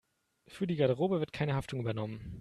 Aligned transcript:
Für 0.47 0.65
die 0.65 0.77
Garderobe 0.77 1.19
wird 1.19 1.31
keine 1.31 1.53
Haftung 1.53 1.79
übernommen. 1.81 2.39